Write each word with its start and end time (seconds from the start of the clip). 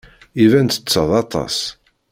Iban 0.43 0.67
ttetteḍ 0.67 1.11
aṭas. 1.21 1.57